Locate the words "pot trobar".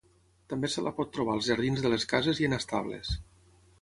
0.99-1.35